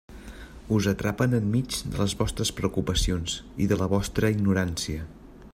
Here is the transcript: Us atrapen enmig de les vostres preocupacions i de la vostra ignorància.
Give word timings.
Us 0.77 0.87
atrapen 0.91 1.35
enmig 1.39 1.77
de 1.95 2.01
les 2.03 2.17
vostres 2.23 2.53
preocupacions 2.61 3.39
i 3.67 3.71
de 3.73 3.81
la 3.83 3.93
vostra 3.97 4.37
ignorància. 4.39 5.09